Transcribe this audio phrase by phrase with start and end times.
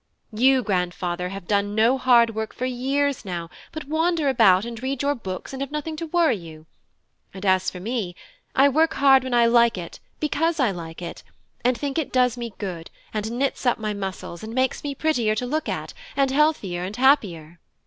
[0.33, 5.03] You, grandfather, have done no hard work for years now, but wander about and read
[5.03, 6.65] your books and have nothing to worry you;
[7.35, 8.15] and as for me,
[8.55, 11.21] I work hard when I like it, because I like it,
[11.63, 15.35] and think it does me good, and knits up my muscles, and makes me prettier
[15.35, 17.59] to look at, and healthier and happier.